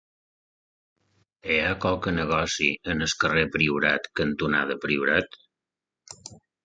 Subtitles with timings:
[1.49, 5.39] Hi ha algun negoci al carrer Priorat cantonada Priorat?